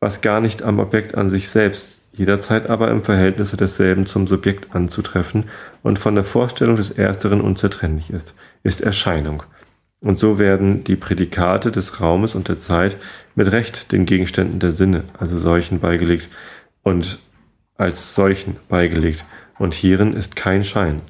was 0.00 0.20
gar 0.20 0.40
nicht 0.40 0.62
am 0.62 0.80
Objekt 0.80 1.14
an 1.14 1.28
sich 1.28 1.48
selbst, 1.48 2.01
jederzeit 2.12 2.68
aber 2.68 2.90
im 2.90 3.02
Verhältnisse 3.02 3.56
desselben 3.56 4.06
zum 4.06 4.26
Subjekt 4.26 4.74
anzutreffen 4.74 5.46
und 5.82 5.98
von 5.98 6.14
der 6.14 6.24
Vorstellung 6.24 6.76
des 6.76 6.90
Ersteren 6.90 7.40
unzertrennlich 7.40 8.10
ist, 8.10 8.34
ist 8.62 8.80
Erscheinung. 8.80 9.42
Und 10.00 10.18
so 10.18 10.38
werden 10.38 10.84
die 10.84 10.96
Prädikate 10.96 11.70
des 11.70 12.00
Raumes 12.00 12.34
und 12.34 12.48
der 12.48 12.58
Zeit 12.58 12.96
mit 13.34 13.52
Recht 13.52 13.92
den 13.92 14.04
Gegenständen 14.04 14.58
der 14.58 14.72
Sinne, 14.72 15.04
also 15.18 15.38
solchen 15.38 15.78
beigelegt 15.78 16.28
und 16.82 17.20
als 17.76 18.14
solchen 18.14 18.56
beigelegt. 18.68 19.24
Und 19.58 19.74
hierin 19.74 20.12
ist 20.12 20.34
kein 20.34 20.64
Schein. 20.64 21.02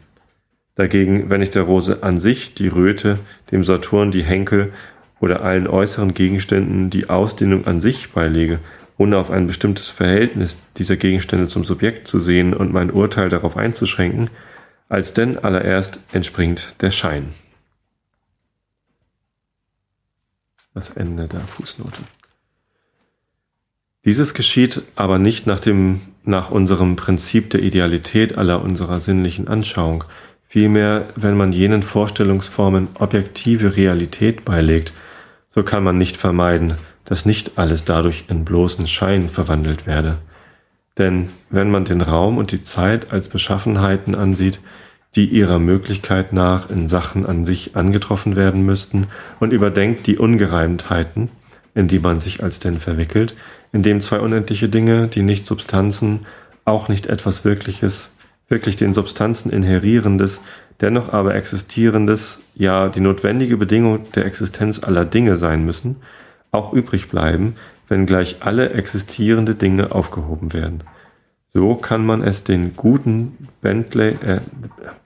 Dagegen, 0.75 1.30
wenn 1.30 1.42
ich 1.42 1.50
der 1.50 1.62
Rose 1.62 2.02
an 2.02 2.21
sich 2.21 2.54
die 2.54 2.68
Röte, 2.68 3.18
dem 3.50 3.64
Saturn 3.64 4.11
die 4.11 4.25
Henkel 4.25 4.73
oder 5.21 5.42
allen 5.42 5.66
äußeren 5.66 6.12
Gegenständen 6.12 6.90
die 6.90 7.09
Ausdehnung 7.09 7.66
an 7.66 7.80
sich 7.80 8.12
beilege, 8.12 8.59
ohne 9.02 9.18
auf 9.18 9.32
ein 9.32 9.49
bestimmtes 9.49 9.88
Verhältnis 9.88 10.59
dieser 10.76 10.97
Gegenstände 10.97 11.49
zum 11.49 11.64
Subjekt 11.64 12.06
zu 12.06 12.21
sehen 12.21 12.54
und 12.54 12.73
mein 12.73 12.92
Urteil 12.92 13.28
darauf 13.28 13.56
einzuschränken, 13.56 14.30
als 14.88 15.12
denn 15.12 15.38
allererst 15.38 15.99
entspringt 16.12 16.76
der 16.82 16.92
Schein. 16.92 17.35
Das 20.73 20.90
Ende 20.90 21.26
der 21.26 21.40
Fußnote. 21.40 22.02
Dieses 24.04 24.35
geschieht 24.35 24.82
aber 24.94 25.18
nicht 25.18 25.49
nach 25.49 25.59
dem, 25.59 26.00
nach 26.23 26.52
unserem 26.52 26.94
Prinzip 26.94 27.50
der 27.50 27.62
Idealität 27.62 28.38
aller 28.38 28.62
unserer 28.62 29.00
sinnlichen 29.00 29.49
Anschauung, 29.49 30.04
vielmehr, 30.47 31.09
wenn 31.16 31.37
man 31.37 31.52
jenen 31.52 31.82
Vorstellungsformen 31.82 32.88
objektive 33.00 33.76
Realität 33.76 34.44
beilegt, 34.44 34.92
so 35.54 35.62
kann 35.62 35.85
man 35.85 35.99
nicht 35.99 36.16
vermeiden, 36.16 36.75
dass 37.04 37.26
nicht 37.26 37.59
alles 37.59 37.85
dadurch 37.85 38.25
in 38.28 38.44
bloßen 38.44 38.87
Schein 38.87 39.28
verwandelt 39.28 39.87
werde. 39.87 40.18
Denn 40.99 41.28
wenn 41.50 41.71
man 41.71 41.85
den 41.85 42.00
Raum 42.00 42.38
und 42.38 42.52
die 42.52 42.61
Zeit 42.61 43.12
als 43.12 43.28
Beschaffenheiten 43.28 44.14
ansieht, 44.14 44.61
die 45.14 45.26
ihrer 45.26 45.59
Möglichkeit 45.59 46.32
nach 46.32 46.71
in 46.71 46.88
Sachen 46.88 47.26
an 47.26 47.44
sich 47.44 47.76
angetroffen 47.76 48.35
werden 48.35 48.64
müssten, 48.64 49.09
und 49.40 49.52
überdenkt 49.52 50.06
die 50.06 50.18
Ungereimtheiten, 50.18 51.30
in 51.75 51.88
die 51.88 51.99
man 51.99 52.21
sich 52.21 52.42
als 52.42 52.59
denn 52.59 52.78
verwickelt, 52.78 53.35
indem 53.73 54.00
zwei 54.00 54.21
unendliche 54.21 54.68
Dinge, 54.68 55.09
die 55.09 55.23
nicht 55.23 55.47
Substanzen, 55.47 56.26
auch 56.64 56.88
nicht 56.88 57.06
etwas 57.06 57.44
Wirkliches, 57.44 58.11
wirklich 58.52 58.76
den 58.76 58.92
Substanzen 58.92 59.50
inherierendes, 59.50 60.40
dennoch 60.82 61.12
aber 61.12 61.35
existierendes, 61.35 62.42
ja 62.54 62.90
die 62.90 63.00
notwendige 63.00 63.56
Bedingung 63.56 64.12
der 64.12 64.26
Existenz 64.26 64.85
aller 64.85 65.06
Dinge 65.06 65.38
sein 65.38 65.64
müssen, 65.64 65.97
auch 66.50 66.75
übrig 66.75 67.09
bleiben, 67.09 67.56
wenn 67.88 68.04
gleich 68.06 68.37
alle 68.40 68.71
existierende 68.71 69.54
Dinge 69.54 69.92
aufgehoben 69.92 70.52
werden. 70.52 70.85
So 71.54 71.75
kann 71.75 72.04
man 72.04 72.23
es 72.23 72.44
den 72.44 72.76
guten 72.76 73.49
Bentley, 73.62 74.16
äh, 74.25 74.40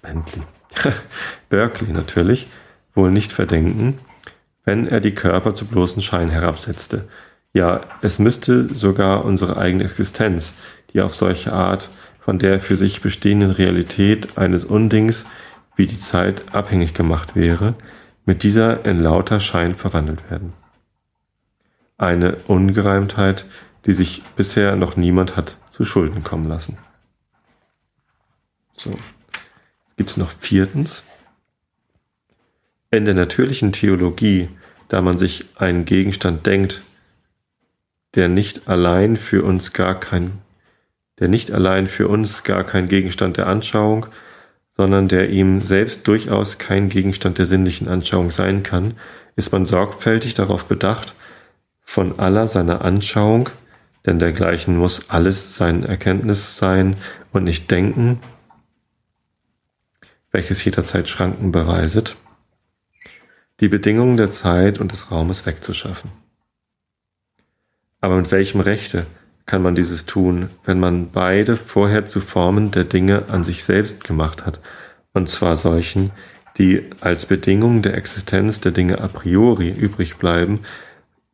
Bentley, 0.02 0.42
Berkeley 1.48 1.92
natürlich, 1.92 2.48
wohl 2.94 3.12
nicht 3.12 3.32
verdenken, 3.32 3.98
wenn 4.64 4.88
er 4.88 4.98
die 4.98 5.14
Körper 5.14 5.54
zu 5.54 5.66
bloßen 5.66 6.02
Schein 6.02 6.30
herabsetzte. 6.30 7.04
Ja, 7.52 7.80
es 8.02 8.18
müsste 8.18 8.74
sogar 8.74 9.24
unsere 9.24 9.56
eigene 9.56 9.84
Existenz, 9.84 10.56
die 10.92 11.00
auf 11.00 11.14
solche 11.14 11.52
Art 11.52 11.88
von 12.26 12.40
der 12.40 12.59
für 12.59 12.76
sich 12.76 13.02
bestehenden 13.02 13.52
Realität 13.52 14.37
eines 14.37 14.64
Undings 14.64 15.26
wie 15.76 15.87
die 15.87 15.97
Zeit 15.97 16.52
abhängig 16.52 16.92
gemacht 16.92 17.37
wäre, 17.37 17.75
mit 18.25 18.42
dieser 18.42 18.85
in 18.85 19.00
lauter 19.00 19.38
Schein 19.38 19.76
verwandelt 19.76 20.28
werden. 20.28 20.52
Eine 21.99 22.35
Ungereimtheit, 22.49 23.47
die 23.85 23.95
sich 23.95 24.25
bisher 24.35 24.75
noch 24.75 24.97
niemand 24.97 25.37
hat 25.37 25.56
zu 25.71 25.85
Schulden 25.85 26.25
kommen 26.25 26.49
lassen. 26.49 26.78
So. 28.75 28.99
Gibt 29.97 30.11
es 30.11 30.16
noch 30.16 30.33
viertens? 30.33 31.04
In 32.90 33.04
der 33.04 33.14
natürlichen 33.14 33.71
Theologie, 33.71 34.49
da 34.88 35.00
man 35.00 35.16
sich 35.16 35.47
einen 35.54 35.85
Gegenstand 35.85 36.45
denkt, 36.45 36.83
der 38.16 38.26
nicht 38.26 38.66
allein 38.66 39.16
für 39.16 39.45
uns 39.45 39.73
gar 39.73 40.00
kein, 40.00 40.38
der 41.18 41.28
nicht 41.28 41.50
allein 41.50 41.87
für 41.87 42.08
uns 42.08 42.42
gar 42.42 42.64
kein 42.64 42.88
Gegenstand 42.88 43.37
der 43.37 43.46
Anschauung, 43.46 44.06
sondern 44.76 45.08
der 45.08 45.30
ihm 45.30 45.61
selbst 45.61 46.06
durchaus 46.06 46.58
kein 46.58 46.88
Gegenstand 46.88 47.38
der 47.38 47.46
sinnlichen 47.46 47.88
Anschauung 47.88 48.30
sein 48.30 48.62
kann, 48.62 48.94
ist 49.35 49.52
man 49.52 49.66
sorgfältig 49.66 50.35
darauf 50.35 50.66
bedacht, 50.66 51.14
von 51.82 52.18
aller 52.18 52.46
seiner 52.46 52.85
Anschauung 52.85 53.49
denn 54.06 54.20
dergleichen 54.20 54.76
muss 54.76 55.11
alles 55.11 55.56
sein 55.56 55.82
Erkenntnis 55.82 56.56
sein 56.56 56.96
und 57.32 57.44
nicht 57.44 57.70
Denken, 57.70 58.20
welches 60.30 60.64
jederzeit 60.64 61.08
Schranken 61.08 61.50
beweiset, 61.50 62.16
die 63.61 63.68
Bedingungen 63.68 64.16
der 64.16 64.30
Zeit 64.30 64.78
und 64.78 64.92
des 64.92 65.11
Raumes 65.11 65.44
wegzuschaffen. 65.44 66.11
Aber 68.00 68.16
mit 68.16 68.30
welchem 68.30 68.61
Rechte 68.61 69.06
kann 69.46 69.62
man 69.62 69.74
dieses 69.74 70.06
tun, 70.06 70.50
wenn 70.64 70.80
man 70.80 71.10
beide 71.10 71.56
vorher 71.56 72.04
zu 72.04 72.20
Formen 72.20 72.72
der 72.72 72.84
Dinge 72.84 73.28
an 73.28 73.44
sich 73.44 73.64
selbst 73.64 74.04
gemacht 74.04 74.44
hat, 74.44 74.60
und 75.14 75.28
zwar 75.28 75.56
solchen, 75.56 76.10
die 76.58 76.82
als 77.00 77.26
Bedingung 77.26 77.82
der 77.82 77.94
Existenz 77.94 78.60
der 78.60 78.72
Dinge 78.72 79.00
a 79.00 79.08
priori 79.08 79.70
übrig 79.70 80.16
bleiben, 80.16 80.60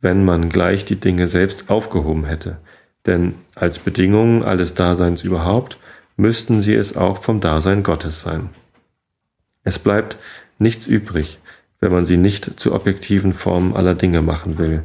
wenn 0.00 0.24
man 0.24 0.48
gleich 0.50 0.84
die 0.84 1.00
Dinge 1.00 1.28
selbst 1.28 1.70
aufgehoben 1.70 2.24
hätte. 2.24 2.58
Denn 3.06 3.34
als 3.54 3.78
Bedingung 3.78 4.44
alles 4.44 4.74
Daseins 4.74 5.22
überhaupt 5.22 5.78
müssten 6.16 6.62
sie 6.62 6.74
es 6.74 6.96
auch 6.96 7.18
vom 7.18 7.40
Dasein 7.40 7.82
Gottes 7.82 8.20
sein. 8.20 8.50
Es 9.64 9.78
bleibt 9.78 10.18
nichts 10.58 10.86
übrig, 10.86 11.38
wenn 11.80 11.92
man 11.92 12.04
sie 12.04 12.16
nicht 12.16 12.60
zu 12.60 12.74
objektiven 12.74 13.32
Formen 13.32 13.74
aller 13.74 13.94
Dinge 13.94 14.22
machen 14.22 14.58
will, 14.58 14.82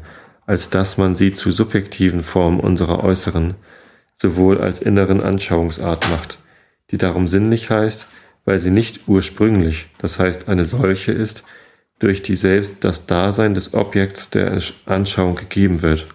als 0.47 0.71
dass 0.71 0.97
man 0.97 1.13
sie 1.13 1.33
zu 1.33 1.51
subjektiven 1.51 2.23
Formen 2.23 2.59
unserer 2.59 3.03
äußeren, 3.03 3.53
sowohl 4.15 4.59
als 4.59 4.81
inneren 4.81 5.21
Anschauungsart 5.21 6.09
macht, 6.09 6.39
die 6.89 6.97
darum 6.97 7.27
sinnlich 7.27 7.69
heißt, 7.69 8.07
weil 8.45 8.57
sie 8.57 8.71
nicht 8.71 9.07
ursprünglich, 9.07 9.87
das 9.99 10.19
heißt 10.19 10.47
eine 10.47 10.65
solche 10.65 11.11
ist, 11.11 11.43
durch 11.99 12.23
die 12.23 12.35
selbst 12.35 12.77
das 12.79 13.05
Dasein 13.05 13.53
des 13.53 13.73
Objekts 13.73 14.29
der 14.29 14.59
Anschauung 14.85 15.35
gegeben 15.35 15.81
wird 15.81 16.07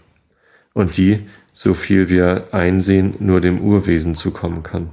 und 0.72 0.96
die, 0.96 1.28
so 1.52 1.74
viel 1.74 2.08
wir 2.08 2.46
einsehen, 2.52 3.14
nur 3.18 3.40
dem 3.42 3.60
Urwesen 3.60 4.14
zukommen 4.14 4.62
kann, 4.62 4.90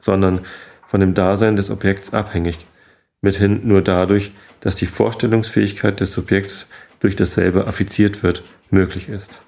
sondern 0.00 0.40
von 0.88 1.00
dem 1.00 1.14
Dasein 1.14 1.54
des 1.54 1.70
Objekts 1.70 2.12
abhängig, 2.12 2.58
mithin 3.20 3.60
nur 3.68 3.82
dadurch, 3.82 4.32
dass 4.60 4.74
die 4.74 4.86
Vorstellungsfähigkeit 4.86 6.00
des 6.00 6.12
Subjekts 6.12 6.66
durch 7.02 7.16
dasselbe 7.16 7.66
affiziert 7.66 8.22
wird, 8.22 8.44
möglich 8.70 9.08
ist. 9.08 9.40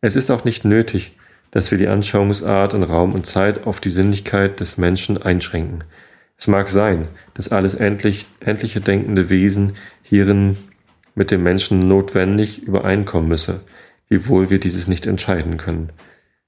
Es 0.00 0.16
ist 0.16 0.32
auch 0.32 0.44
nicht 0.44 0.64
nötig, 0.64 1.16
dass 1.52 1.70
wir 1.70 1.78
die 1.78 1.86
Anschauungsart 1.86 2.74
in 2.74 2.82
Raum 2.82 3.12
und 3.12 3.26
Zeit 3.26 3.64
auf 3.64 3.78
die 3.78 3.90
Sinnlichkeit 3.90 4.58
des 4.58 4.76
Menschen 4.76 5.22
einschränken. 5.22 5.84
Es 6.36 6.48
mag 6.48 6.68
sein, 6.68 7.06
dass 7.34 7.52
alles 7.52 7.74
endlich, 7.74 8.26
endliche 8.40 8.80
denkende 8.80 9.30
Wesen 9.30 9.74
hierin 10.02 10.56
mit 11.14 11.30
dem 11.30 11.44
Menschen 11.44 11.86
notwendig 11.86 12.64
übereinkommen 12.64 13.28
müsse, 13.28 13.60
wiewohl 14.08 14.50
wir 14.50 14.58
dieses 14.58 14.88
nicht 14.88 15.06
entscheiden 15.06 15.58
können. 15.58 15.90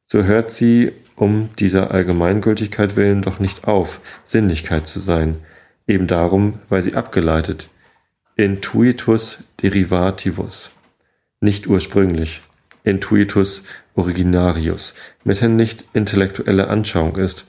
So 0.07 0.25
hört 0.25 0.51
sie 0.51 0.91
um 1.15 1.51
dieser 1.61 1.93
Allgemeingültigkeit 1.93 2.97
willen 2.97 3.23
doch 3.23 3.39
nicht 3.39 3.69
auf, 3.69 4.01
Sinnlichkeit 4.25 4.89
zu 4.89 4.99
sein, 4.99 5.37
eben 5.87 6.09
darum, 6.09 6.59
weil 6.69 6.83
sie 6.83 6.95
abgeleitet, 6.95 7.69
intuitus 8.37 9.39
derivativus, 9.63 10.71
nicht 11.41 11.69
ursprünglich, 11.69 12.43
intuitus 12.83 13.63
originarius, 13.95 14.95
mithin 15.23 15.55
nicht 15.55 15.85
intellektuelle 15.93 16.67
Anschauung 16.67 17.17
ist, 17.17 17.47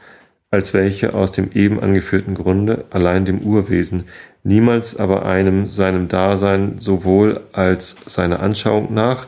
als 0.52 0.74
welche 0.74 1.16
aus 1.16 1.32
dem 1.32 1.52
eben 1.54 1.80
angeführten 1.80 2.36
Grunde 2.36 2.86
allein 2.92 3.26
dem 3.26 3.40
Urwesen, 3.40 4.04
niemals 4.44 4.96
aber 4.96 5.26
einem 5.26 5.70
seinem 5.70 6.08
Dasein 6.08 6.76
sowohl 6.80 7.42
als 7.52 7.96
seiner 8.06 8.40
Anschauung 8.40 8.94
nach, 8.94 9.28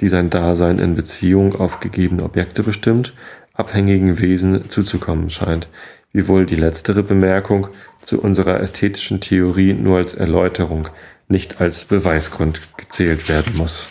die 0.00 0.08
sein 0.08 0.30
Dasein 0.30 0.78
in 0.78 0.94
Beziehung 0.94 1.60
auf 1.60 1.80
gegebene 1.80 2.24
Objekte 2.24 2.62
bestimmt, 2.62 3.12
abhängigen 3.52 4.18
Wesen 4.18 4.70
zuzukommen 4.70 5.28
scheint, 5.28 5.68
wiewohl 6.12 6.46
die 6.46 6.56
letztere 6.56 7.02
Bemerkung 7.02 7.68
zu 8.02 8.20
unserer 8.20 8.60
ästhetischen 8.60 9.20
Theorie 9.20 9.74
nur 9.74 9.98
als 9.98 10.14
Erläuterung, 10.14 10.88
nicht 11.28 11.60
als 11.60 11.84
Beweisgrund 11.84 12.60
gezählt 12.76 13.28
werden 13.28 13.56
muss. 13.56 13.88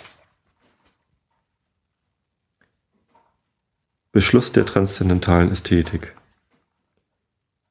Beschluss 4.12 4.52
der 4.52 4.66
transzendentalen 4.66 5.52
Ästhetik. 5.52 6.16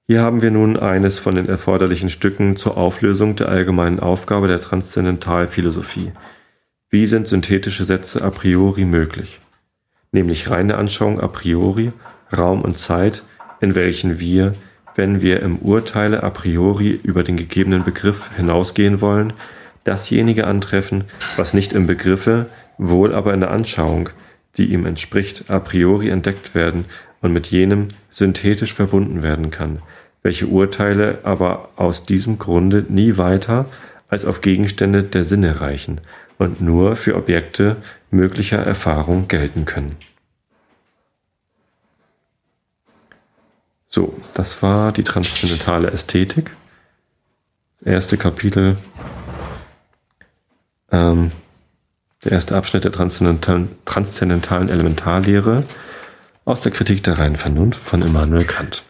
Hier 0.06 0.22
haben 0.22 0.40
wir 0.40 0.50
nun 0.50 0.78
eines 0.78 1.18
von 1.18 1.34
den 1.34 1.46
erforderlichen 1.46 2.08
Stücken 2.08 2.56
zur 2.56 2.78
Auflösung 2.78 3.36
der 3.36 3.50
allgemeinen 3.50 4.00
Aufgabe 4.00 4.48
der 4.48 4.60
Transzendentalphilosophie. 4.60 6.12
Wie 6.88 7.06
sind 7.06 7.28
synthetische 7.28 7.84
Sätze 7.84 8.22
a 8.22 8.30
priori 8.30 8.86
möglich? 8.86 9.40
Nämlich 10.10 10.48
reine 10.48 10.78
Anschauung 10.78 11.20
a 11.20 11.28
priori, 11.28 11.92
Raum 12.34 12.62
und 12.62 12.78
Zeit, 12.78 13.22
in 13.60 13.74
welchen 13.74 14.20
wir, 14.20 14.52
wenn 14.94 15.20
wir 15.20 15.40
im 15.40 15.58
Urteile 15.58 16.22
a 16.22 16.30
priori 16.30 16.98
über 17.02 17.22
den 17.22 17.36
gegebenen 17.36 17.84
Begriff 17.84 18.30
hinausgehen 18.36 19.00
wollen, 19.00 19.32
dasjenige 19.84 20.46
antreffen, 20.46 21.04
was 21.36 21.54
nicht 21.54 21.72
im 21.72 21.86
Begriffe, 21.86 22.46
wohl 22.78 23.14
aber 23.14 23.34
in 23.34 23.40
der 23.40 23.50
Anschauung, 23.50 24.10
die 24.56 24.72
ihm 24.72 24.86
entspricht, 24.86 25.50
a 25.50 25.60
priori 25.60 26.08
entdeckt 26.08 26.54
werden 26.54 26.84
und 27.20 27.32
mit 27.32 27.46
jenem 27.46 27.88
synthetisch 28.10 28.74
verbunden 28.74 29.22
werden 29.22 29.50
kann, 29.50 29.80
welche 30.22 30.46
Urteile 30.46 31.18
aber 31.22 31.70
aus 31.76 32.02
diesem 32.02 32.38
Grunde 32.38 32.84
nie 32.88 33.16
weiter 33.16 33.66
als 34.08 34.24
auf 34.24 34.40
Gegenstände 34.40 35.02
der 35.02 35.24
Sinne 35.24 35.60
reichen 35.60 36.00
und 36.38 36.60
nur 36.60 36.96
für 36.96 37.16
Objekte 37.16 37.76
möglicher 38.10 38.58
Erfahrung 38.58 39.28
gelten 39.28 39.64
können. 39.64 39.96
So, 43.88 44.14
das 44.34 44.62
war 44.62 44.92
die 44.92 45.04
transzendentale 45.04 45.90
Ästhetik. 45.90 46.50
Das 47.78 47.86
erste 47.86 48.18
Kapitel, 48.18 48.76
ähm, 50.90 51.32
der 52.24 52.32
erste 52.32 52.56
Abschnitt 52.56 52.84
der 52.84 52.92
transzendentalen, 52.92 53.68
transzendentalen 53.84 54.68
Elementarlehre 54.68 55.64
aus 56.44 56.60
der 56.60 56.72
Kritik 56.72 57.02
der 57.04 57.18
reinen 57.18 57.36
Vernunft 57.36 57.80
von 57.80 58.02
Immanuel 58.02 58.44
Kant. 58.44 58.84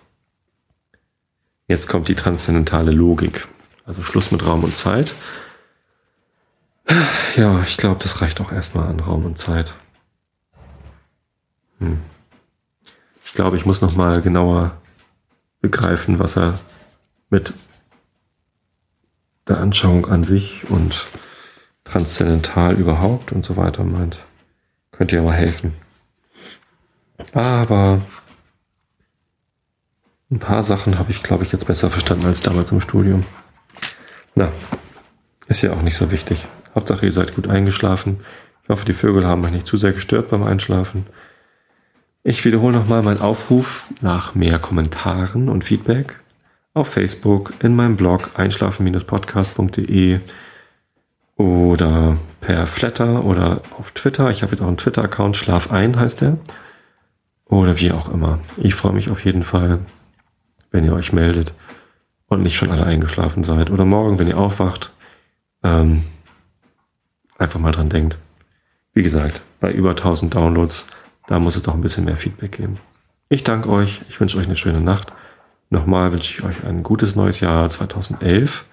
Jetzt 1.67 1.89
kommt 1.89 2.09
die 2.09 2.15
transzendentale 2.15 2.91
Logik. 2.91 3.47
Also 3.85 4.03
Schluss 4.03 4.31
mit 4.31 4.47
Raum 4.47 4.65
und 4.65 4.75
Zeit. 4.75 5.15
Ja, 7.37 7.63
ich 7.63 7.77
glaube, 7.77 8.03
das 8.03 8.21
reicht 8.23 8.41
auch 8.41 8.51
erstmal 8.51 8.89
an 8.89 9.01
Raum 9.01 9.27
und 9.27 9.39
Zeit. 9.39 9.75
Hm. 11.79 11.99
Ich 13.25 13.35
glaube, 13.35 13.57
ich 13.57 13.67
muss 13.67 13.83
noch 13.83 13.95
mal 13.95 14.23
genauer 14.23 14.73
begreifen, 15.61 16.19
was 16.19 16.37
er 16.37 16.59
mit 17.31 17.55
der 19.47 19.59
Anschauung 19.59 20.07
an 20.07 20.25
sich 20.25 20.69
und 20.71 21.07
transzendental 21.85 22.75
überhaupt 22.75 23.33
und 23.33 23.45
so 23.45 23.57
weiter 23.57 23.85
meint. 23.85 24.19
Könnte 24.93 25.17
ja 25.17 25.23
mal 25.23 25.33
helfen. 25.33 25.75
Aber 27.33 28.01
ein 30.31 30.39
paar 30.39 30.63
Sachen 30.63 30.99
habe 30.99 31.11
ich, 31.11 31.23
glaube 31.23 31.45
ich, 31.45 31.53
jetzt 31.53 31.67
besser 31.67 31.91
verstanden 31.91 32.27
als 32.27 32.43
damals 32.43 32.71
im 32.71 32.81
Studium. 32.81 33.25
Na, 34.35 34.53
ist 35.47 35.63
ja 35.63 35.73
auch 35.73 35.83
nicht 35.83 35.97
so 35.97 36.11
wichtig. 36.11 36.47
Hauptsache, 36.75 37.07
ihr 37.07 37.13
seid 37.13 37.35
gut 37.35 37.49
eingeschlafen. 37.49 38.21
Ich 38.63 38.69
hoffe, 38.69 38.85
die 38.85 38.93
Vögel 38.93 39.27
haben 39.27 39.43
euch 39.45 39.51
nicht 39.51 39.67
zu 39.67 39.79
sehr 39.79 39.93
gestört 39.93 40.29
beim 40.29 40.43
Einschlafen. 40.43 41.07
Ich 42.25 42.45
wiederhole 42.45 42.73
nochmal 42.73 43.03
meinen 43.03 43.21
Aufruf 43.21 43.89
nach 44.01 44.35
mehr 44.35 44.59
Kommentaren 44.59 45.49
und 45.49 45.65
Feedback 45.65 46.19
auf 46.75 46.89
Facebook, 46.89 47.55
in 47.63 47.77
meinem 47.77 47.97
Blog 47.97 48.31
einschlafen-podcast.de 48.35 50.21
oder 51.37 52.17
per 52.41 52.67
Flatter 52.67 53.25
oder 53.25 53.63
auf 53.79 53.93
Twitter. 53.93 54.31
Ich 54.31 54.43
habe 54.43 54.53
jetzt 54.53 54.61
auch 54.61 54.67
einen 54.67 54.77
Twitter-Account, 54.77 55.37
Schlaf 55.37 55.71
ein 55.71 55.99
heißt 55.99 56.21
der. 56.21 56.39
Oder 57.47 57.79
wie 57.81 57.93
auch 57.93 58.09
immer. 58.13 58.41
Ich 58.57 58.75
freue 58.75 58.93
mich 58.93 59.09
auf 59.11 59.25
jeden 59.25 59.43
Fall, 59.45 59.79
wenn 60.71 60.85
ihr 60.85 60.93
euch 60.93 61.13
meldet 61.13 61.53
und 62.27 62.43
nicht 62.43 62.57
schon 62.57 62.71
alle 62.71 62.85
eingeschlafen 62.85 63.45
seid. 63.45 63.71
Oder 63.71 63.85
morgen, 63.85 64.19
wenn 64.19 64.29
ihr 64.29 64.37
aufwacht, 64.37 64.93
ähm, 65.63 66.05
einfach 67.39 67.61
mal 67.61 67.73
dran 67.73 67.89
denkt. 67.89 68.19
Wie 68.93 69.03
gesagt, 69.03 69.41
bei 69.61 69.73
über 69.73 69.91
1000 69.91 70.35
Downloads, 70.35 70.85
da 71.29 71.39
muss 71.39 71.57
es 71.57 71.63
doch 71.63 71.75
ein 71.75 71.83
bisschen 71.83 72.05
mehr 72.05 72.17
Feedback 72.17 72.53
geben. 72.53 72.81
Ich 73.29 73.45
danke 73.45 73.69
euch, 73.69 74.01
ich 74.09 74.19
wünsche 74.19 74.39
euch 74.39 74.47
eine 74.47 74.57
schöne 74.57 74.81
Nacht. 74.81 75.13
Nochmal 75.71 76.13
wünsche 76.13 76.33
ich 76.33 76.43
euch 76.43 76.65
ein 76.65 76.83
gutes 76.83 77.15
neues 77.15 77.41
Jahr 77.41 77.69
2011 77.69 78.67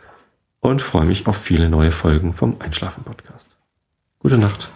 und 0.62 0.82
freue 0.82 1.06
mich 1.06 1.28
auf 1.28 1.38
viele 1.38 1.70
neue 1.70 1.92
Folgen 1.92 2.34
vom 2.34 2.56
Einschlafen 2.60 3.04
Podcast. 3.04 3.46
Gute 4.20 4.38
Nacht. 4.38 4.70